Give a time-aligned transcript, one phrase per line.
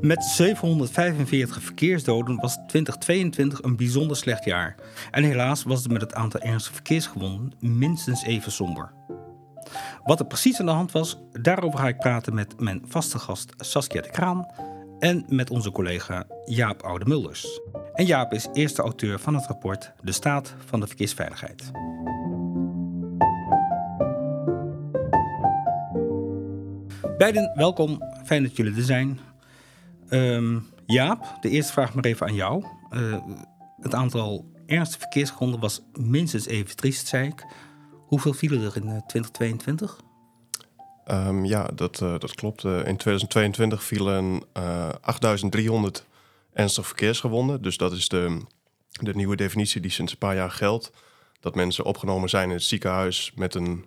[0.00, 4.74] Met 745 verkeersdoden was 2022 een bijzonder slecht jaar.
[5.10, 8.92] En helaas was het met het aantal ernstige verkeersgewonden minstens even somber.
[10.04, 13.52] Wat er precies aan de hand was, daarover ga ik praten met mijn vaste gast
[13.56, 14.46] Saskia de Kraan
[14.98, 17.60] en met onze collega Jaap Oude-Mulders.
[17.94, 21.70] En Jaap is eerste auteur van het rapport De Staat van de Verkeersveiligheid.
[27.18, 28.02] Beiden, welkom.
[28.24, 29.29] Fijn dat jullie er zijn.
[30.10, 32.64] Ehm, Jaap, de eerste vraag maar even aan jou.
[32.90, 33.16] Uh,
[33.80, 37.46] het aantal ernstige verkeersgronden was minstens even triest, zei ik.
[38.06, 40.00] Hoeveel vielen er in 2022?
[41.06, 42.64] Uh, um, ja, dat, uh, dat klopt.
[42.64, 44.42] In 2022 vielen
[45.00, 46.04] 8300
[46.52, 47.62] ernstig verkeersgewonden.
[47.62, 48.40] Dus dat is de,
[48.90, 50.92] de nieuwe definitie die sinds een paar jaar geldt.
[51.40, 53.86] Dat mensen opgenomen zijn in het ziekenhuis met een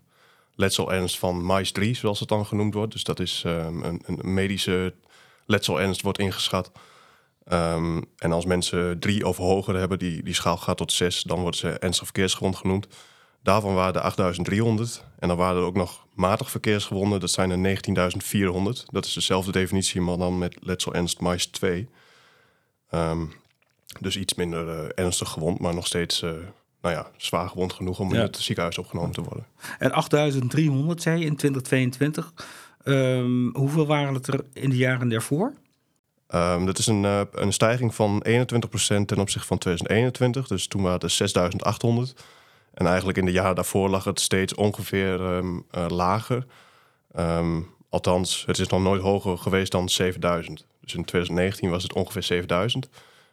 [0.55, 2.91] letselernst van MICE 3, zoals het dan genoemd wordt.
[2.91, 4.93] Dus dat is um, een, een, medische
[5.45, 6.71] letselernst wordt ingeschat.
[7.51, 11.39] Um, en als mensen drie of hoger hebben, die, die schaal gaat tot zes, dan
[11.39, 12.87] worden ze ernstig verkeersgewond genoemd.
[13.41, 15.03] Daarvan waren er 8300.
[15.19, 17.19] En dan waren er ook nog matig verkeersgewonden.
[17.19, 18.83] Dat zijn er 19.400.
[18.85, 21.89] Dat is dezelfde definitie, maar dan met letsel ernst MICE 2.
[22.91, 23.33] Um,
[23.99, 26.31] dus iets minder uh, ernstig gewond, maar nog steeds uh,
[26.81, 28.15] nou ja, zwaar gewond genoeg om ja.
[28.15, 29.45] in het ziekenhuis opgenomen te worden.
[29.79, 32.33] En 8300 zei je in 2022.
[32.83, 35.53] Um, hoeveel waren het er in de jaren daarvoor?
[36.35, 40.47] Um, dat is een, uh, een stijging van 21% ten opzichte van 2021.
[40.47, 42.23] Dus toen waren het 6800.
[42.73, 46.45] En eigenlijk in de jaren daarvoor lag het steeds ongeveer um, uh, lager.
[47.89, 50.65] Althans, het is nog nooit hoger geweest dan 7000.
[50.81, 52.89] Dus in 2019 was het ongeveer 7000.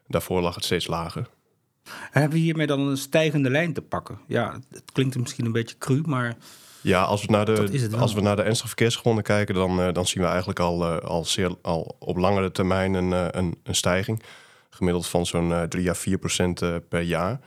[0.07, 1.29] Daarvoor lag het steeds lager.
[2.11, 4.19] Hebben we hiermee dan een stijgende lijn te pakken?
[4.27, 6.37] Ja, het klinkt misschien een beetje cru, maar.
[6.83, 10.07] Ja, als we naar de, als we naar de ernstige verkeersgronden kijken, dan, uh, dan
[10.07, 13.75] zien we eigenlijk al, uh, al, zeer, al op langere termijn een, uh, een, een
[13.75, 14.23] stijging.
[14.71, 17.41] Gemiddeld van zo'n 3 à 4 procent per jaar.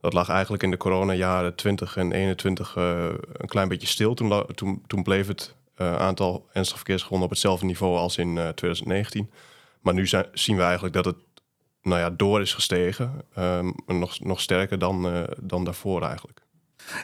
[0.00, 4.14] Dat lag eigenlijk in de coronajaren 20 en 21 uh, een klein beetje stil.
[4.14, 8.48] Toen, toen, toen bleef het uh, aantal ernstige verkeersgewonden op hetzelfde niveau als in uh,
[8.48, 9.30] 2019.
[9.80, 11.16] Maar nu zijn, zien we eigenlijk dat het
[11.82, 13.22] nou ja, door is gestegen.
[13.38, 16.39] Um, nog, nog sterker dan, dan daarvoor eigenlijk.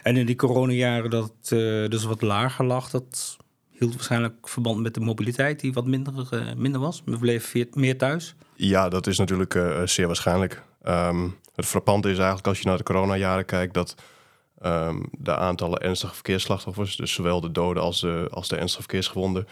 [0.03, 1.49] En in die coronajaren dat het
[1.91, 3.37] dus wat lager lag, dat
[3.71, 6.13] hield waarschijnlijk verband met de mobiliteit die wat minder,
[6.57, 7.01] minder was.
[7.05, 8.35] We bleven meer thuis.
[8.55, 10.63] Ja, dat is natuurlijk zeer waarschijnlijk.
[10.87, 13.95] Um, het frappante is eigenlijk als je naar de coronajaren kijkt dat
[14.65, 19.47] um, de aantallen ernstige verkeersslachtoffers, dus zowel de doden als de, als de ernstige verkeersgewonden,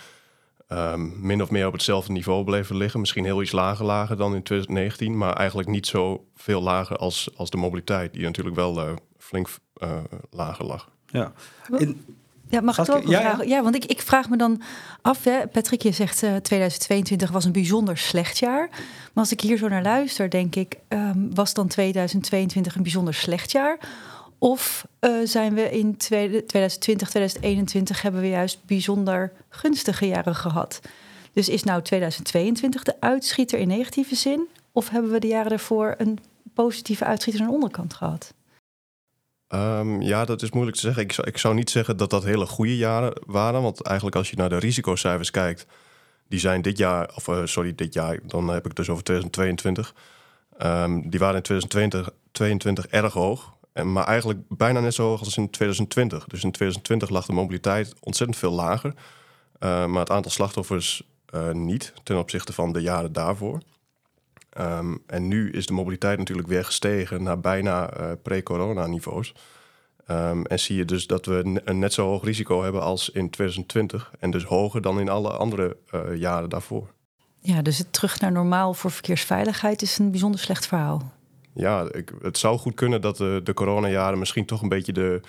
[0.69, 3.00] um, min of meer op hetzelfde niveau bleven liggen.
[3.00, 7.30] Misschien heel iets lager lager dan in 2019, maar eigenlijk niet zo veel lager als,
[7.35, 9.47] als de mobiliteit, die natuurlijk wel flink
[9.84, 9.97] uh,
[10.30, 10.90] lager lag.
[11.06, 11.34] Ja.
[11.78, 12.06] In,
[12.50, 13.47] ja, mag ik ook ja, vragen?
[13.47, 14.62] Ja, want ik, ik vraag me dan
[15.02, 18.68] af, hè, Patrick, je zegt uh, 2022 was een bijzonder slecht jaar.
[18.69, 23.14] Maar als ik hier zo naar luister, denk ik, um, was dan 2022 een bijzonder
[23.14, 23.78] slecht jaar?
[24.38, 30.81] Of uh, zijn we in 2020, 2021 hebben we juist bijzonder gunstige jaren gehad?
[31.34, 34.47] Dus is nou 2022 de uitschieter in negatieve zin?
[34.72, 36.19] Of hebben we de jaren daarvoor een
[36.53, 38.34] positieve uitschieter aan de onderkant gehad?
[39.50, 41.03] Um, ja, dat is moeilijk te zeggen.
[41.03, 43.61] Ik zou, ik zou niet zeggen dat dat hele goede jaren waren.
[43.61, 45.66] Want eigenlijk als je naar de risicocijfers kijkt,
[46.28, 49.03] die zijn dit jaar, of uh, sorry, dit jaar, dan heb ik het dus over
[49.03, 49.94] 2022.
[50.59, 53.53] Um, die waren in 2022 22 erg hoog.
[53.73, 56.25] En, maar eigenlijk bijna net zo hoog als in 2020.
[56.25, 58.94] Dus in 2020 lag de mobiliteit ontzettend veel lager.
[59.59, 61.03] Uh, maar het aantal slachtoffers
[61.35, 63.61] uh, niet ten opzichte van de jaren daarvoor.
[64.61, 69.33] Um, en nu is de mobiliteit natuurlijk weer gestegen naar bijna uh, pre-corona niveaus.
[70.11, 73.29] Um, en zie je dus dat we een net zo hoog risico hebben als in
[73.29, 74.11] 2020.
[74.19, 76.93] En dus hoger dan in alle andere uh, jaren daarvoor.
[77.39, 81.13] Ja, dus het terug naar normaal voor verkeersveiligheid is een bijzonder slecht verhaal.
[81.53, 85.22] Ja, ik, het zou goed kunnen dat de, de coronajaren misschien toch een beetje de,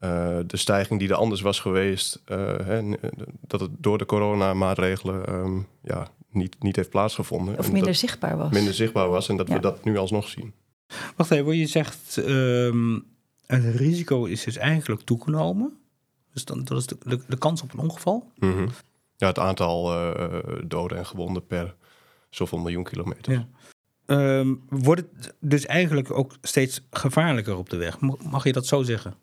[0.00, 2.94] uh, de stijging die er anders was geweest, hè,
[3.40, 7.58] dat het door de coronamaatregelen um, ja, niet, niet heeft plaatsgevonden.
[7.58, 8.52] Of minder zichtbaar was.
[8.52, 9.54] Minder zichtbaar was en dat ja.
[9.54, 10.52] we dat nu alsnog zien.
[11.16, 13.04] Wacht even, je zegt um,
[13.46, 15.76] het risico is dus eigenlijk toegenomen.
[16.32, 18.30] Dus dan, dat is de, de, de kans op een ongeval?
[18.38, 18.68] Mm -hmm.
[19.16, 21.74] Ja, het aantal uh, doden en gewonden per
[22.30, 23.32] zoveel miljoen kilometer.
[23.32, 23.48] Ja.
[24.38, 28.00] Um, wordt het dus eigenlijk ook steeds gevaarlijker op de weg?
[28.30, 29.14] Mag je dat zo zeggen?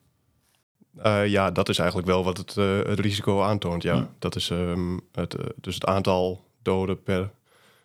[1.05, 3.83] Uh, ja, dat is eigenlijk wel wat het, uh, het risico aantoont.
[3.83, 3.95] Ja.
[3.95, 4.09] ja.
[4.19, 7.31] Dat is um, het, uh, dus het aantal doden per,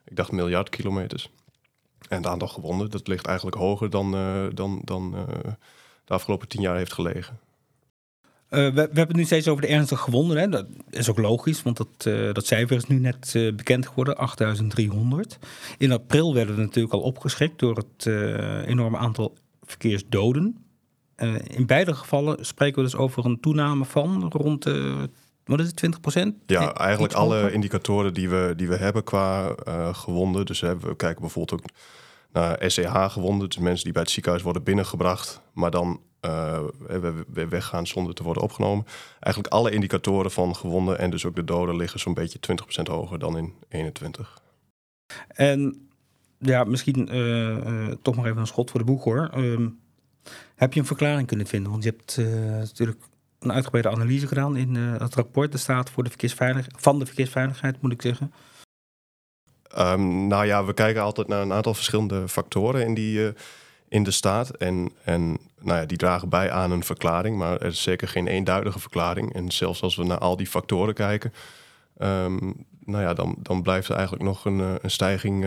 [0.04, 1.30] ik dacht, miljard kilometers.
[2.08, 5.52] En het aantal gewonden, dat ligt eigenlijk hoger dan, uh, dan, dan uh,
[6.04, 7.38] de afgelopen tien jaar heeft gelegen.
[8.48, 10.36] we, we, hebben het nu steeds over de ernstige gewonden.
[10.36, 10.48] Hè?
[10.48, 12.02] Dat is ook logisch, want dat,
[12.34, 15.38] dat cijfer is nu net bekend geworden, 8300.
[15.78, 18.06] In april werden we natuurlijk al opgeschrikt door het
[18.66, 20.64] enorme aantal verkeersdoden.
[21.46, 24.66] in beide gevallen spreken we dus over een toename van rond
[25.48, 26.34] wat is het, 20 procent?
[26.46, 30.46] Ja, eigenlijk alle indicatoren die we, die we hebben qua uh, gewonden.
[30.46, 31.68] Dus we kijken bijvoorbeeld ook
[32.32, 33.48] naar SEH-gewonden.
[33.48, 36.60] Dus mensen die bij het ziekenhuis worden binnengebracht, maar dan uh,
[37.32, 38.86] we weggaan zonder te worden opgenomen.
[39.20, 42.38] Eigenlijk alle indicatoren van gewonden en dus ook de doden liggen zo'n beetje
[42.82, 44.40] 20% hoger dan in 21.
[45.28, 45.88] En
[46.38, 49.30] ja, misschien uh, toch maar even een schot voor de boeg hoor.
[49.36, 49.78] Um,
[50.54, 51.70] heb je een verklaring kunnen vinden?
[51.70, 53.00] Want je hebt natuurlijk
[53.38, 55.52] een uitgebreide analyse gedaan in uh, het rapport.
[55.52, 58.32] De staat voor de verkeersveiligheid, van de verkeersveiligheid, moet ik zeggen.
[59.78, 63.28] Um, nou ja, we kijken altijd naar een aantal verschillende factoren in, die, uh,
[63.88, 64.50] in de staat.
[64.50, 68.26] En, en nou ja, die dragen bij aan een verklaring, maar er is zeker geen
[68.26, 69.34] eenduidige verklaring.
[69.34, 71.32] En zelfs als we naar al die factoren kijken,
[71.98, 75.46] um, nou ja, dan, dan blijft er eigenlijk nog een, eh, een stijging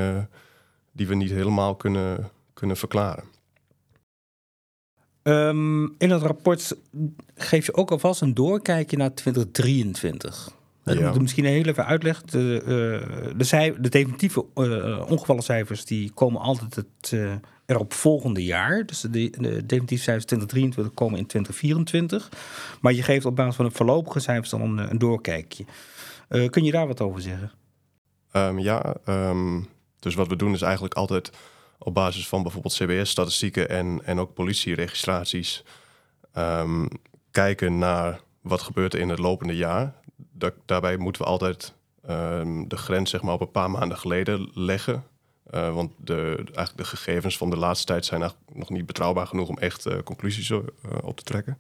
[0.92, 3.24] die we niet helemaal kunnen, kunnen verklaren.
[5.24, 6.76] Um, in het rapport
[7.36, 10.52] geef je ook alvast een doorkijkje naar 2023.
[10.84, 10.92] Ja.
[10.92, 12.28] Ik moet misschien heel even uitleggen.
[12.28, 17.34] De, uh, de, de definitieve uh, ongevallencijfers die komen altijd het uh,
[17.66, 18.86] erop volgende jaar.
[18.86, 22.30] Dus de, de definitieve cijfers 2023 komen in 2024.
[22.82, 25.66] Maar je geeft op basis van de voorlopige cijfers dan een, een doorkijkje.
[26.50, 27.52] kun je daar wat over zeggen?
[28.34, 29.68] Um, ja, um,
[30.00, 31.32] dus wat we doen is eigenlijk altijd
[31.84, 35.64] op basis van bijvoorbeeld CBS-statistieken en, en ook politieregistraties
[36.38, 36.88] um,
[37.32, 39.94] kijken naar wat gebeurt er in het lopende jaar.
[40.66, 41.74] daarbij moeten we altijd
[42.10, 45.04] um, de grens zeg maar, op een paar maanden geleden leggen.
[45.52, 49.48] Uh, want de, eigenlijk de gegevens van de laatste tijd zijn nog niet betrouwbaar genoeg
[49.48, 50.60] om echt uh, conclusies uh,
[51.02, 51.58] op te trekken.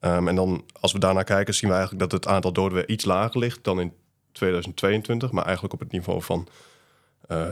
[0.00, 2.88] Um, en dan, als we daarnaar kijken, zien we eigenlijk dat het aantal doden weer
[2.88, 3.92] iets lager ligt dan in
[4.32, 6.48] 2022, maar eigenlijk op het niveau van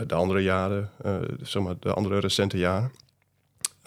[0.06, 2.92] de andere jaren, uh, zeg maar de andere recente jaren.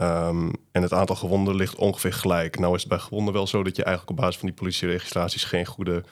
[0.01, 2.59] Um, en het aantal gewonden ligt ongeveer gelijk.
[2.59, 5.43] Nou is het bij gewonden wel zo dat je eigenlijk op basis van die politieregistraties
[5.43, 6.03] geen goede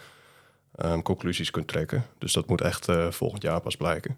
[0.85, 2.05] um, conclusies kunt trekken.
[2.17, 4.17] Dus dat moet echt uh, volgend jaar pas blijken.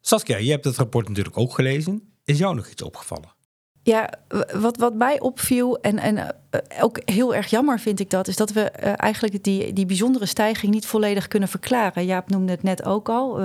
[0.00, 2.12] Saskia, je hebt het rapport natuurlijk ook gelezen.
[2.24, 3.32] Is jou nog iets opgevallen?
[3.84, 4.10] Ja,
[4.52, 6.24] wat, wat mij opviel en, en uh,
[6.80, 10.26] ook heel erg jammer vind ik dat, is dat we uh, eigenlijk die, die bijzondere
[10.26, 12.04] stijging niet volledig kunnen verklaren.
[12.04, 13.40] Jaap noemde het net ook al.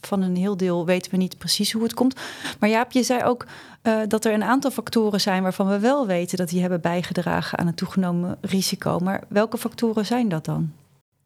[0.00, 2.20] Van een heel deel weten we niet precies hoe het komt.
[2.58, 3.46] Maar Jaap, je zei ook
[4.08, 7.66] dat er een aantal factoren zijn waarvan we wel weten dat die hebben bijgedragen aan
[7.66, 8.98] het toegenomen risico.
[8.98, 10.72] Maar welke factoren zijn dat dan?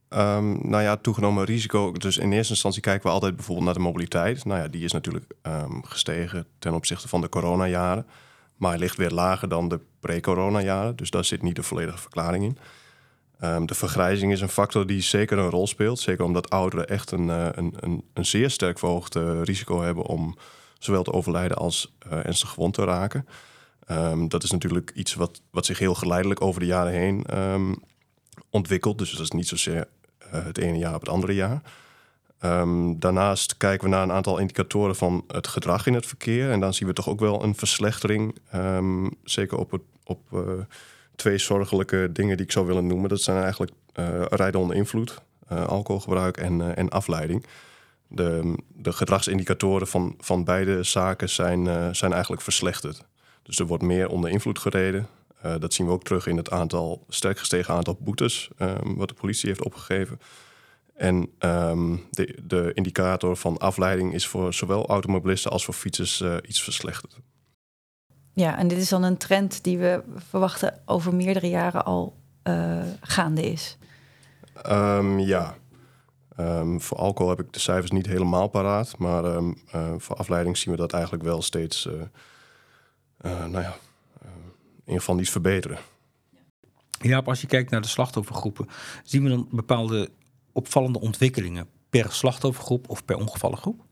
[0.08, 1.92] Um, nou ja, toegenomen risico.
[1.92, 4.44] Dus in eerste instantie kijken we altijd bijvoorbeeld naar de mobiliteit.
[4.44, 8.06] Nou ja, die is natuurlijk um, gestegen ten opzichte van de coronajaren.
[8.58, 10.96] Maar hij ligt weer lager dan de pre-corona-jaren.
[10.96, 12.58] Dus daar zit niet de volledige verklaring in.
[13.42, 15.98] Um, de vergrijzing is een factor die zeker een rol speelt.
[15.98, 20.36] Zeker omdat ouderen echt een, uh, een, een, zeer sterk verhoogd risico hebben om
[20.78, 23.26] zowel te overlijden als uh, ernstig gewond te raken.
[23.90, 27.82] Um, dat is natuurlijk iets wat, wat zich heel geleidelijk over de jaren heen um,
[28.50, 28.98] ontwikkelt.
[28.98, 29.88] Dus dat is niet zozeer
[30.30, 31.62] het ene jaar op het andere jaar.
[32.44, 36.50] Um, daarnaast kijken we naar een aantal indicatoren van het gedrag in het verkeer.
[36.50, 38.38] En dan zien we toch ook wel een verslechtering.
[38.54, 40.40] Um, zeker op, het, op uh,
[41.16, 43.08] twee zorgelijke dingen die ik zou willen noemen.
[43.08, 47.46] Dat zijn eigenlijk uh, rijden onder invloed, uh, alcoholgebruik en, en afleiding.
[48.08, 53.04] De, de gedragsindicatoren van, van beide zaken zijn, zijn eigenlijk verslechterd.
[53.42, 55.06] Dus er wordt meer onder invloed gereden.
[55.58, 59.14] dat zien we ook terug in het aantal, sterk gestegen aantal boetes um, wat de
[59.14, 60.20] politie heeft opgegeven.
[60.98, 66.36] En um, de, de, indicator van afleiding is voor zowel automobilisten als voor fietsers uh,
[66.46, 67.18] iets verslechterd.
[68.32, 72.82] Ja, en dit is dan een trend die we verwachten over meerdere jaren al uh,
[73.00, 73.78] gaande is.
[74.66, 75.54] Um, ja.
[76.40, 78.98] Um, voor alcohol heb ik de cijfers niet helemaal paraat.
[78.98, 79.50] Maar uh,
[79.98, 81.88] voor afleiding zien we dat eigenlijk wel steeds,
[83.22, 83.76] nou ja,
[84.20, 85.78] in ieder geval niet verbeteren.
[87.00, 88.68] Ja, als je kijkt naar de slachtoffergroepen,
[89.02, 90.10] zien we dan bepaalde
[90.52, 93.86] opvallende ontwikkelingen per slachtoffergroep of per ongevallengroep?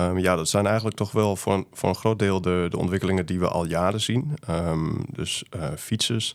[0.00, 2.78] Um, ja, dat zijn eigenlijk toch wel voor een, voor een groot deel de, de
[2.78, 4.38] ontwikkelingen die we al jaren zien.
[4.50, 6.34] Um, dus uh, fietsers.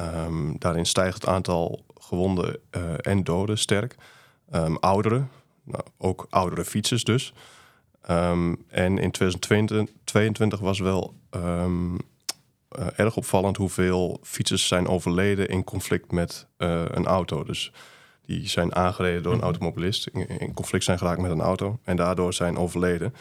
[0.00, 3.94] Um, daarin stijgt het aantal gewonden uh, en doden sterk.
[4.80, 5.30] ouderen,
[5.64, 7.32] nou, ook oudere fietsers dus.
[8.68, 11.64] en in 2022 was wel uh,
[12.96, 17.44] erg opvallend hoeveel fietsers zijn overleden in conflict met een auto.
[17.44, 17.72] Dus
[18.28, 19.46] die zijn aangereden door een mhm.
[19.46, 23.14] automobilist, in, conflict zijn geraakt met een auto en daardoor zijn overleden.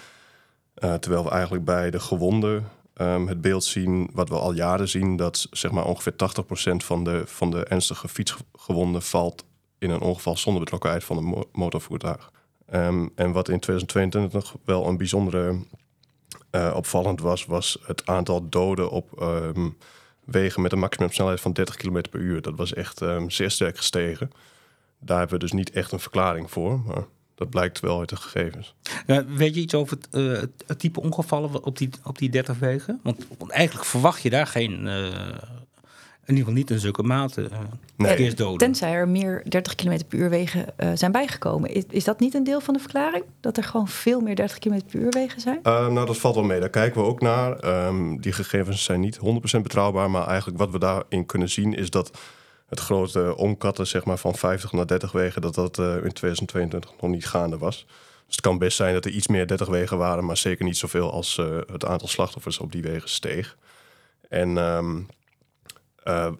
[0.83, 4.89] Uh, terwijl we eigenlijk bij de gewonden ehm, het beeld zien wat we al jaren
[4.89, 6.15] zien, dat zeg maar ongeveer 80%
[6.85, 9.45] van de, van de ernstige fietsgewonden valt
[9.77, 12.31] in een ongeval zonder betrokkenheid van een motorvoertuig.
[12.73, 15.59] Um, en wat in 2022 nog wel een bijzondere
[16.51, 19.77] uh, opvallend was, was het aantal doden op um,
[20.25, 22.41] wegen met een maximumsnelheid van 30 km per uur.
[22.41, 24.31] Dat was echt zeer sterk gestegen.
[24.99, 26.79] Daar hebben we dus niet echt een verklaring voor.
[26.79, 27.03] Maar
[27.37, 28.75] dat blijkt wel uit de gegevens.
[29.05, 32.59] Ja, weet je iets over het, uh, het, type ongevallen op die, op die 30
[32.59, 32.99] wegen?
[33.03, 35.05] Want, eigenlijk verwacht je daar geen, uh,
[36.25, 37.59] in ieder geval niet in zulke mate, uh,
[37.95, 38.33] nee.
[38.55, 41.73] Tenzij er meer 30 km per uur wegen zijn bijgekomen.
[41.73, 43.23] Is, is dat niet een deel van de verklaring?
[43.39, 45.59] Dat er gewoon veel meer 30 km per uur wegen zijn?
[45.63, 46.59] nou, dat valt wel mee.
[46.59, 47.85] Daar kijken we ook naar.
[47.87, 49.19] Um, die gegevens zijn niet
[49.57, 50.11] 100% betrouwbaar.
[50.11, 52.11] Maar eigenlijk wat we daarin kunnen zien is dat
[52.67, 56.91] het grote omkatten zeg maar, van 50 naar 30 wegen, dat dat uh, in 2022
[57.01, 57.85] nog niet gaande was.
[58.25, 60.77] Dus het kan best zijn dat er iets meer 30 wegen waren, maar zeker niet
[60.77, 63.57] zoveel als uh, het aantal slachtoffers op die wegen steeg.
[64.29, 65.07] En um,
[66.03, 66.31] uh,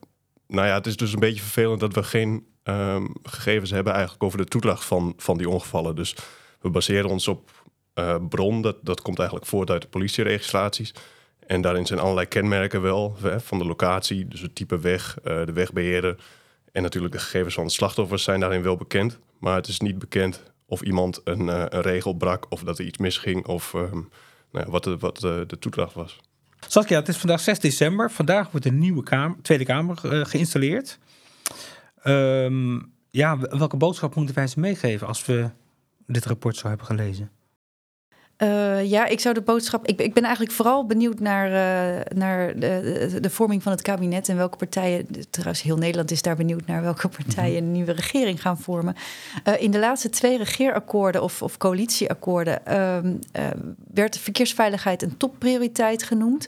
[0.48, 4.24] nou ja, het is dus een beetje vervelend dat we geen um, gegevens hebben eigenlijk
[4.24, 5.96] over de toedracht van, van die ongevallen.
[5.96, 6.16] Dus
[6.62, 7.66] we baseren ons op
[8.30, 10.94] bron, dat, dat komt eigenlijk voort uit de politieregistraties.
[11.48, 15.54] En daarin zijn allerlei kenmerken wel van de locatie, dus het type weg, uh, de
[15.54, 16.16] wegbeheerder
[16.72, 19.20] en natuurlijk de gegevens van de slachtoffers zijn daarin wel bekend.
[19.40, 22.86] Maar het is niet bekend of iemand een, uh, een regel brak of dat er
[22.86, 24.06] iets misging of uh, nou
[24.52, 26.20] ja, wat, de, wat de, de toedracht was.
[26.68, 28.12] Saskia, het is vandaag 6 december.
[28.12, 31.00] Vandaag wordt een nieuwe kamer, Tweede Kamer geïnstalleerd.
[32.04, 35.50] Um, ja, welke boodschap moeten wij ze meegeven als we
[36.06, 37.32] dit rapport zo hebben gelezen?
[38.44, 39.88] Uh, ja, ik zou de boodschap.
[39.88, 44.30] Ik, ik ben eigenlijk vooral benieuwd naar, uh, naar de, de, vorming van het kabinet
[44.30, 45.08] en welke partijen.
[45.30, 48.96] Trouwens, heel Nederland is daar benieuwd naar welke partijen een nieuwe regering gaan vormen.
[49.48, 53.14] Uh, in de laatste twee regeerakkoorden of, of coalitieakkoorden ehm,
[53.94, 56.48] werd de verkeersveiligheid een topprioriteit genoemd.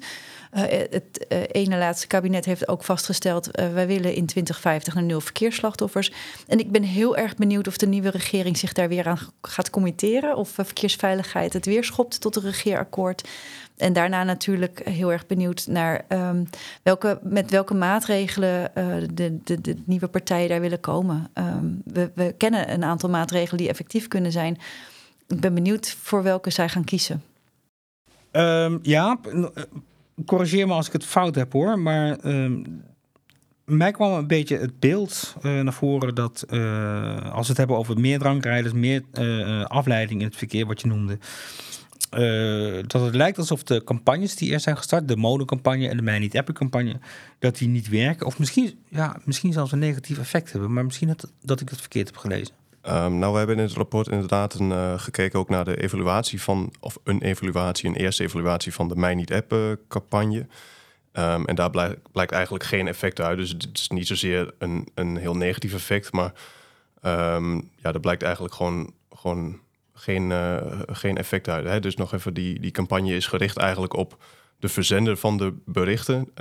[0.54, 3.60] Uh, het uh, ene laatste kabinet heeft ook vastgesteld...
[3.60, 6.12] Uh, wij willen in 2050 naar nul verkeersslachtoffers.
[6.48, 9.70] En ik ben heel erg benieuwd of de nieuwe regering zich daar weer aan gaat
[9.70, 10.36] committeren...
[10.36, 13.30] of verkeersveiligheid het weer schopt tot een regeerakkoord.
[13.78, 16.50] En daarna natuurlijk heel erg benieuwd naar um,
[16.84, 18.72] welke, met welke maatregelen
[19.14, 21.30] de, de, de, nieuwe partijen daar willen komen.
[21.34, 24.58] Um, we, we kennen een aantal maatregelen die effectief kunnen zijn.
[25.28, 27.24] Ik ben benieuwd voor welke zij gaan kiezen.
[28.32, 29.20] Um, ja,
[30.26, 32.66] corrigeer me als ik het fout heb hoor, maar uh,
[33.66, 37.78] mij kwam een beetje het beeld uh, naar voren dat uh, als we het hebben
[37.78, 41.18] over meer drankrijders, meer uh, afleiding in het verkeer, wat je noemde.
[42.88, 46.20] dat het lijkt alsof de campagnes die er zijn gestart, de modecampagne en de Mij
[46.20, 47.00] Niet Appen campagne,
[47.40, 48.26] dat die niet werken.
[48.26, 50.74] Of misschien, ja, misschien zelfs een negatief effect hebben.
[50.74, 52.54] Maar misschien dat, dat ik het verkeerd heb gelezen.
[52.84, 56.42] Um, nou, we hebben in het rapport inderdaad een, uh, gekeken ook naar de evaluatie
[56.42, 60.48] van, of een evaluatie, een eerste evaluatie van de Mij Niet Appen campagne.
[61.14, 61.70] Um, en daar
[62.12, 63.38] blijkt, eigenlijk geen effect uit.
[63.38, 66.34] Dus het is niet zozeer een, een heel negatief effect, maar
[67.04, 69.60] um, ja, er blijkt eigenlijk gewoon, gewoon
[69.94, 70.58] geen, uh,
[70.88, 71.66] geen effect uit.
[71.66, 71.80] Hè?
[71.80, 74.24] Dus nog even, die, die campagne is gericht eigenlijk op
[74.60, 76.34] de verzender van de berichten.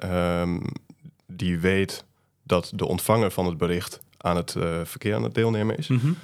[1.26, 2.04] die weet
[2.42, 5.88] dat de ontvanger van het bericht aan het uh, verkeer aan het deelnemen is.
[5.88, 6.16] Mm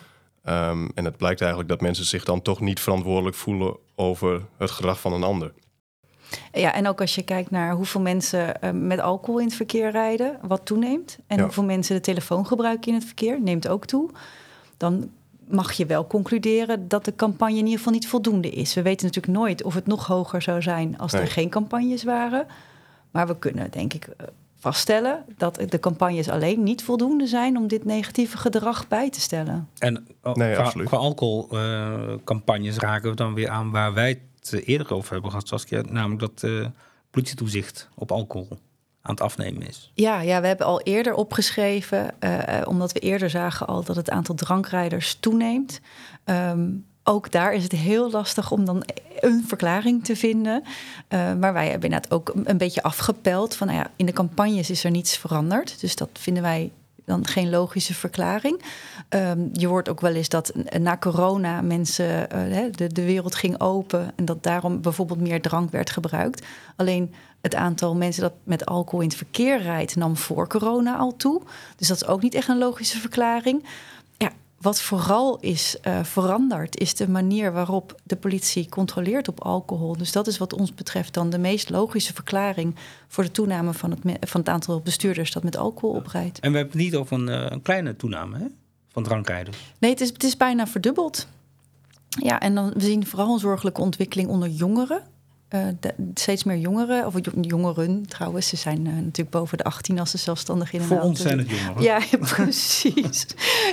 [0.48, 4.70] Um, en het blijkt eigenlijk dat mensen zich dan toch niet verantwoordelijk voelen over het
[4.70, 5.52] gedrag van een ander.
[6.52, 9.90] Ja, en ook als je kijkt naar hoeveel mensen uh, met alcohol in het verkeer
[9.90, 11.18] rijden, wat toeneemt.
[11.26, 14.10] En hoeveel mensen de telefoon gebruiken in het verkeer, neemt ook toe.
[14.76, 15.10] Dan
[15.48, 18.74] mag je wel concluderen dat de campagne in ieder geval niet voldoende is.
[18.74, 22.46] We weten natuurlijk nooit of het nog hoger zou zijn als er geen campagnes waren.
[23.10, 24.26] Maar we kunnen denk ik eh,
[24.64, 29.68] vaststellen dat de campagnes alleen niet voldoende zijn om dit negatieve gedrag bij te stellen.
[29.78, 34.94] En oh, qua, qua alcoholcampagnes uh, raken we dan weer aan waar wij het eerder
[34.94, 36.66] over hebben gehad, Saskia, namelijk dat uh,
[37.11, 38.59] politietoezicht op alcohol
[39.02, 39.90] aan het afnemen is.
[39.94, 44.11] Ja, ja we hebben al eerder opgeschreven, uh, omdat we eerder zagen al dat het
[44.11, 45.80] aantal drankrijders toeneemt.
[46.25, 48.84] Um, ook daar is het heel lastig om dan
[49.20, 50.62] een verklaring te vinden.
[51.08, 54.70] Uh, maar wij hebben inderdaad ook een beetje afgepeld van, nou ja, in de campagnes
[54.70, 55.80] is er niets veranderd.
[55.80, 56.70] Dus dat vinden wij
[57.04, 58.62] dan geen logische verklaring.
[59.08, 63.61] Um, je hoort ook wel eens dat na corona mensen, uh, de, de wereld ging
[63.61, 66.46] open en dat daarom bijvoorbeeld meer drank werd gebruikt.
[66.76, 71.16] Alleen het aantal mensen dat met alcohol in het verkeer rijdt nam voor corona al
[71.16, 71.42] toe.
[71.76, 73.64] Dus dat is ook niet echt een logische verklaring.
[74.61, 79.96] Wat vooral is uh, veranderd, is de manier waarop de politie controleert op alcohol.
[79.96, 82.75] Dus dat is wat ons betreft dan de meest logische verklaring
[83.08, 86.40] voor de toename van het, van het aantal bestuurders dat met alcohol oprijdt.
[86.40, 88.46] En we hebben het niet over een, uh, een kleine toename hè?
[88.88, 89.58] van drankrijders.
[89.78, 91.28] Nee, het is, het is bijna verdubbeld.
[92.08, 95.02] Ja, en dan we zien vooral een zorgelijke ontwikkeling onder jongeren.
[95.54, 95.61] Uh,
[96.14, 100.18] steeds meer jongeren, of jongeren trouwens, ze zijn uh, natuurlijk boven de 18 als ze
[100.18, 101.82] zelfstandig in een Voor auto ons zijn het jongeren.
[101.82, 102.00] Ja,
[102.34, 103.26] precies.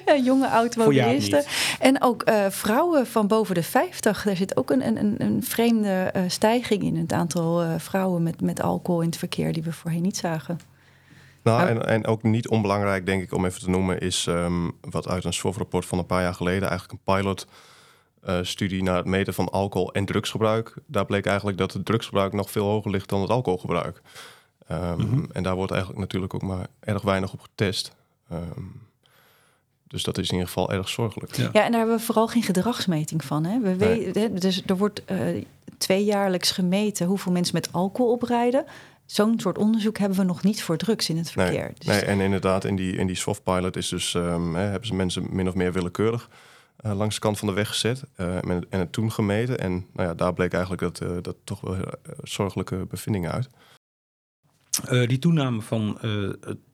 [0.05, 1.43] ja, jonge automobilisten.
[1.79, 4.23] En ook uh, vrouwen van boven de 50.
[4.23, 9.01] Daar zit ook een, een, een vreemde stijging in het aantal vrouwen met, met alcohol
[9.01, 10.59] in het verkeer die we voorheen niet zagen.
[11.43, 15.07] Nou, en, en ook niet onbelangrijk, denk ik, om even te noemen, is um, wat
[15.07, 17.47] uit een SWOF-rapport van een paar jaar geleden, eigenlijk een pilot
[18.27, 20.73] uh, studie naar het meten van alcohol en drugsgebruik.
[20.85, 24.01] Daar bleek eigenlijk dat het drugsgebruik nog veel hoger ligt dan het alcoholgebruik.
[24.71, 25.27] Um, mm -hmm.
[25.31, 27.95] En daar wordt eigenlijk natuurlijk ook maar erg weinig op getest.
[28.31, 28.89] Um,
[29.87, 31.35] dus dat is in ieder geval erg zorgelijk.
[31.35, 31.49] Ja.
[31.53, 33.43] ja, en daar hebben we vooral geen gedragsmeting van.
[33.43, 33.59] Hè?
[33.59, 34.03] We nee.
[34.03, 35.43] weten, dus er wordt uh,
[35.77, 38.65] tweejaarlijks gemeten hoeveel mensen met alcohol oprijden.
[39.05, 41.61] Zo'n soort onderzoek hebben we nog niet voor drugs in het verkeer.
[41.61, 44.61] Nee, dus nee en inderdaad, in die, in die soft pilot is dus, um, hè,
[44.61, 46.29] hebben ze mensen min of meer willekeurig
[46.85, 49.59] uh, langs de kant van de weg gezet uh, en, en het toen gemeten.
[49.59, 51.77] En nou ja, daar bleek eigenlijk dat, uh, dat toch wel
[52.23, 53.49] zorgelijke bevindingen uit.
[55.07, 55.99] die toename van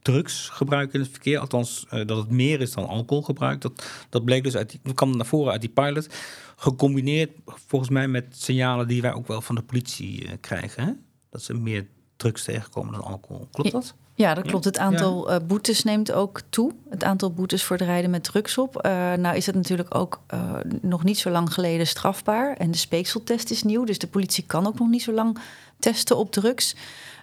[0.02, 4.56] drugsgebruik in het verkeer, althans dat het meer is dan alcoholgebruik, dat, dat bleek dus
[4.56, 6.10] uit, die, kwam naar voren uit die pilot,
[6.56, 10.84] gecombineerd volgens mij met signalen die wij ook wel van de politie krijgen.
[10.84, 10.92] Hè?
[11.30, 13.48] Dat ze meer drugs tegenkomen dan alcohol.
[13.52, 13.96] Klopt dat?
[13.98, 14.66] Ja, dat klopt.
[14.66, 15.40] Het aantal ja.
[15.40, 16.72] uh, boetes neemt ook toe.
[16.90, 18.86] Het aantal boetes voor het rijden met drugs op.
[18.86, 22.54] Uh, nou is het natuurlijk ook uh, nog niet zo lang geleden strafbaar.
[22.54, 23.84] En de speekseltest is nieuw.
[23.84, 25.38] Dus de politie kan ook nog niet zo lang
[25.80, 26.76] testen op drugs.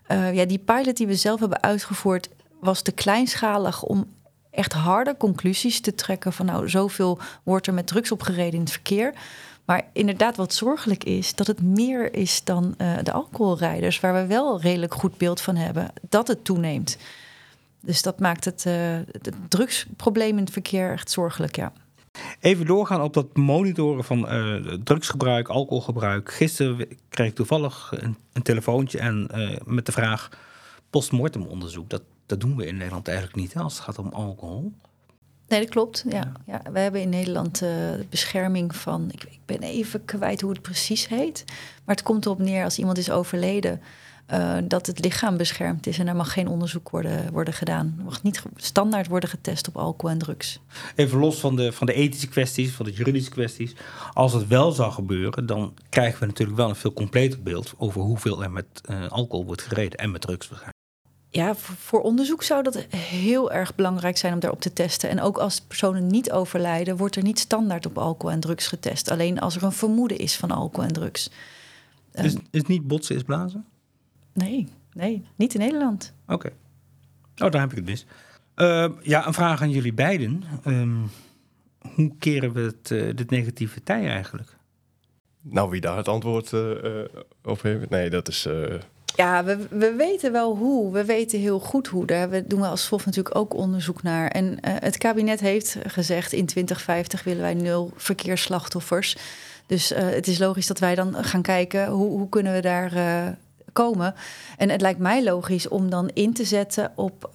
[0.08, 2.28] ja, die pilot die we zelf hebben uitgevoerd
[2.60, 4.06] was te kleinschalig om
[4.50, 8.70] echt harde conclusies te trekken van nou zoveel wordt er met drugs opgereden in het
[8.70, 9.14] verkeer.
[9.64, 14.26] Maar inderdaad, wat zorgelijk is, dat het meer is dan uh, de alcoholrijders, waar we
[14.26, 16.98] wel redelijk goed beeld van hebben, dat het toeneemt.
[17.80, 18.74] Dus dat maakt het, uh,
[19.12, 21.72] het drugsprobleem in het verkeer echt zorgelijk, ja.
[22.40, 26.32] Even doorgaan op dat monitoren van uh, drugsgebruik, alcoholgebruik.
[26.32, 27.92] Gisteren kreeg ik toevallig
[28.32, 29.30] een, telefoontje en
[29.64, 30.28] met de vraag
[30.90, 31.90] postmortem onderzoek.
[31.90, 34.72] Dat, dat doen we in Nederland eigenlijk niet hè, als het gaat om alcohol.
[35.54, 36.04] Nee, dat klopt.
[36.08, 36.32] Ja.
[36.46, 36.62] Ja.
[36.72, 37.70] we hebben in Nederland uh,
[38.10, 39.08] bescherming van.
[39.12, 41.44] Ik, ik, ben even kwijt hoe het precies heet.
[41.84, 43.80] Maar het komt erop neer als iemand is overleden.
[44.32, 47.94] Uh, dat het lichaam beschermd is en er mag geen onderzoek worden, worden gedaan.
[47.98, 50.60] Er mag niet standaard worden getest op alcohol en drugs.
[50.94, 53.74] Even los van de, van de ethische kwesties, van de juridische kwesties.
[54.12, 58.00] Als het wel zou gebeuren, dan krijgen we natuurlijk wel een veel completer beeld over
[58.00, 60.48] hoeveel er met uh, alcohol wordt gereden en met drugs
[61.36, 65.10] ja, voor onderzoek zou dat heel erg belangrijk zijn om daarop te testen.
[65.10, 69.10] En ook als personen niet overlijden, wordt er niet standaard op alcohol en drugs getest.
[69.10, 71.30] Alleen als er een vermoeden is van alcohol en drugs.
[72.12, 73.64] Is, is niet botsen is blazen?
[74.32, 76.12] Nee, nee, niet in Nederland.
[76.26, 76.52] Oké.
[77.36, 78.06] Oh, daar heb ik het mis.
[78.56, 80.42] Uh, ja, een vraag aan jullie beiden.
[80.66, 81.10] Um,
[81.94, 84.56] hoe keren we het, uh, dit negative tij eigenlijk?
[85.40, 87.04] Nou, wie daar het antwoord uh,
[87.44, 87.88] op heeft?
[87.88, 88.48] Nee, dat is
[89.16, 90.92] ja, we, we weten wel hoe.
[90.92, 92.06] We weten heel goed hoe.
[92.06, 94.28] Daar doen we als SWOF natuurlijk ook onderzoek naar.
[94.28, 96.32] En uh, het kabinet heeft gezegd...
[96.32, 99.16] in 2050 willen wij nul verkeersslachtoffers.
[99.66, 101.88] Dus uh, het is logisch dat wij dan gaan kijken...
[101.88, 103.26] hoe, hoe kunnen we daar uh,
[103.72, 104.14] komen.
[104.56, 106.92] En het lijkt mij logisch om dan in te zetten...
[106.94, 107.30] op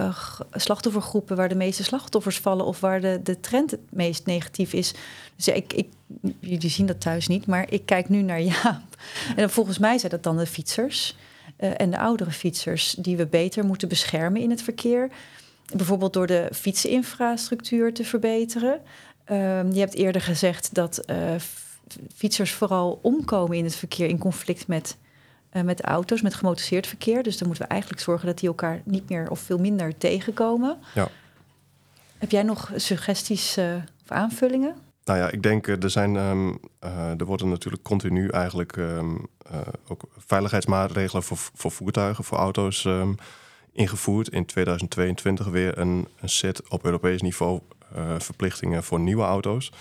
[0.52, 2.66] slachtoffergroepen waar de meeste slachtoffers vallen...
[2.66, 4.94] of waar de, de trend het meest negatief is.
[5.36, 5.88] Dus ik, ik,
[6.40, 8.96] jullie zien dat thuis niet, maar ik kijk nu naar Jaap.
[9.36, 11.16] En volgens mij zijn dat dan de fietsers...
[11.60, 15.10] Uh, en de oudere fietsers die we beter moeten beschermen in het verkeer.
[15.76, 18.82] Bijvoorbeeld door de fietsinfrastructuur te verbeteren.
[19.32, 21.36] Uh, je hebt eerder gezegd dat uh,
[22.16, 24.98] fietsers vooral omkomen in het verkeer in conflict met,
[25.54, 27.24] uh, met auto's, met gemotoriseerd verkeer.
[27.24, 30.78] Dus dan moeten we eigenlijk zorgen dat die elkaar niet meer of veel minder tegenkomen.
[30.96, 31.10] Ja.
[32.18, 33.58] Heb jij nog suggesties
[34.04, 34.76] of aanvullingen?
[35.10, 39.28] Nou ja, ik denk eh, er zijn, um, uh, er worden natuurlijk continu eigenlijk um,
[39.52, 43.16] uh, ook veiligheidsmaatregelen voor, voor voertuigen, voor auto's um,
[43.72, 44.30] ingevoerd.
[44.30, 47.60] In 2022 weer een, een set op Europees niveau
[48.18, 49.72] verplichtingen voor nieuwe auto's.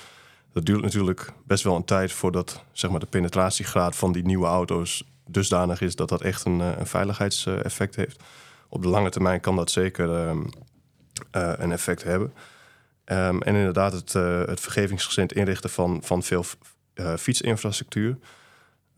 [0.53, 4.47] Dat duurt natuurlijk best wel een tijd voordat zeg maar, de penetratiegraad van die nieuwe
[4.47, 8.23] auto's dusdanig is dat dat echt een, een veiligheidseffect heeft.
[8.69, 10.09] Op de lange termijn kan dat zeker
[11.31, 12.33] een effect hebben.
[13.11, 16.45] Um, en inderdaad het, uh, het vergevingsgezind inrichten van, van veel
[16.95, 18.19] uh, fietsinfrastructuur.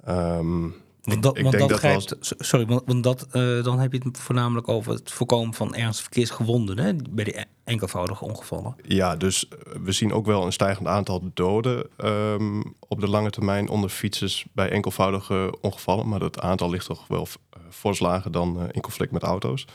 [0.08, 2.32] Um, want dat, ik, want denk dat, dat was...
[2.38, 6.02] Sorry, want, want dat, uh, dan heb je het voornamelijk over het voorkomen van ernstige
[6.02, 8.76] verkeersgewonden hè, bij die enkelvoudige ongevallen.
[8.82, 9.48] Ja, dus
[9.82, 14.46] we zien ook wel een stijgend aantal doden um, op de lange termijn onder fietsers
[14.52, 16.08] bij enkelvoudige ongevallen.
[16.08, 17.26] Maar dat aantal ligt toch wel
[17.70, 19.66] fors lager dan in conflict met auto's.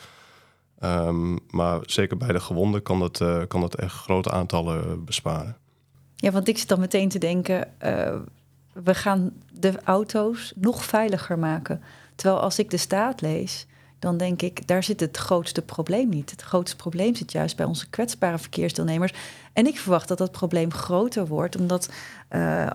[0.83, 5.57] Um, maar zeker bij de gewonden kan dat, uh, kan dat echt grote aantallen besparen.
[6.15, 7.67] Ja, want ik zit dan meteen te denken...
[7.83, 8.15] Uh,
[8.83, 11.81] we gaan de auto's nog veiliger maken.
[12.15, 13.65] Terwijl als ik de staat lees,
[13.99, 16.31] dan denk ik, daar zit het grootste probleem niet.
[16.31, 19.13] Het grootste probleem zit juist bij onze kwetsbare verkeersdeelnemers.
[19.53, 21.89] En ik verwacht dat dat probleem groter wordt, omdat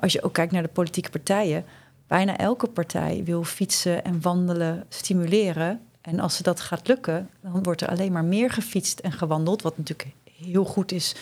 [0.00, 1.64] als je ook kijkt naar de politieke partijen,
[2.06, 5.80] bijna elke partij wil fietsen en wandelen stimuleren.
[6.00, 9.62] En als ze dat gaat lukken, dan wordt er alleen maar meer gefietst en gewandeld,
[9.62, 11.16] wat natuurlijk heel goed is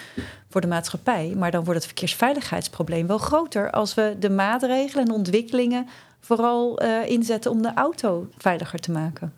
[0.48, 1.34] voor de maatschappij.
[1.36, 5.86] Maar dan wordt het verkeersveiligheidsprobleem wel groter als we de maatregelen en ontwikkelingen
[6.20, 9.32] vooral uh, inzetten om de auto veiliger te maken.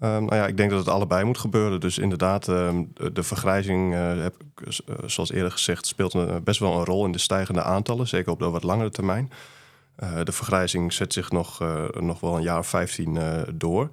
[0.00, 1.80] Um, nou ja, ik denk dat het allebei moet gebeuren.
[1.80, 6.84] Dus inderdaad, um, de, vergrijzing, uh, heb, uh, zoals eerder gezegd, speelt best wel een
[6.84, 9.30] rol in de stijgende aantallen, zeker op de wat langere termijn.
[10.24, 11.60] de vergrijzing zet zich nog,
[12.00, 13.18] nog wel een jaar of 15
[13.54, 13.88] door.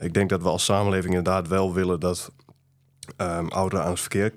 [0.00, 2.32] Ik denk dat we als samenleving inderdaad wel willen dat
[3.16, 4.32] um, ouderen aan het verkeer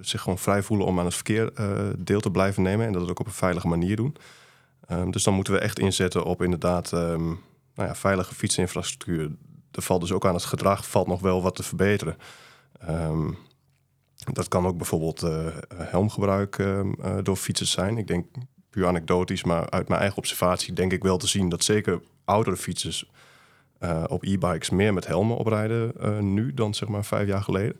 [0.00, 1.52] zich gewoon vrij voelen om aan het verkeer
[1.98, 4.16] deel te blijven nemen en dat het ook op een veilige manier doen.
[5.10, 7.38] dus dan moeten we echt inzetten op inderdaad nou
[7.74, 9.30] ja, veilige fietsinfrastructuur
[9.72, 12.16] er valt dus ook aan het gedrag valt nog wel wat te verbeteren.
[14.32, 16.86] Dat kan ook bijvoorbeeld uh, helmgebruik uh,
[17.22, 17.98] door fietsers zijn.
[17.98, 18.26] Ik denk
[18.70, 22.56] puur anekdotisch, maar uit mijn eigen observatie denk ik wel te zien dat zeker oudere
[22.56, 23.10] fietsers
[23.80, 25.92] uh, op e-bikes meer met helmen oprijden
[26.34, 27.76] nu dan zeg maar vijf jaar geleden.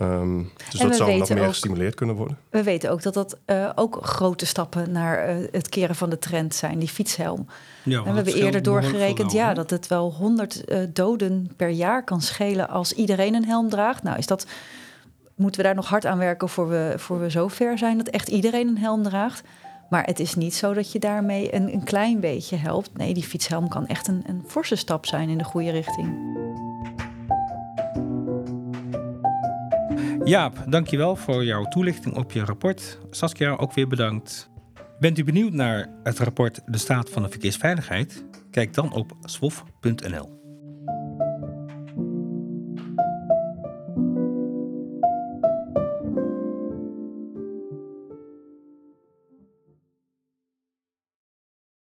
[0.00, 2.38] Um, dus dat zou nog meer gestimuleerd kunnen worden.
[2.50, 6.18] We weten ook dat dat uh, ook grote stappen naar uh, het keren van de
[6.18, 7.46] trend zijn, die fietshelm.
[7.82, 11.68] Ja, en we hebben eerder doorgerekend ja, dat het wel 100 uh, eh, doden per
[11.68, 14.02] jaar kan schelen als iedereen een helm draagt.
[14.02, 14.46] Nou, is dat,
[15.34, 18.08] moeten we daar nog hard aan werken voor we, voor we zo ver zijn dat
[18.08, 19.42] echt iedereen een helm draagt.
[19.88, 22.96] Maar het is niet zo dat je daarmee een, een klein beetje helpt.
[22.96, 26.34] Nee, die fietshelm kan echt een, een forse stap zijn in de goede richting.
[30.24, 32.98] Jaap, dankjewel voor jouw toelichting op je rapport.
[33.10, 34.50] Saskia, ook weer bedankt.
[34.98, 38.24] Bent u benieuwd naar het rapport De Staat van de Verkeersveiligheid?
[38.50, 40.35] Kijk dan op swof.nl.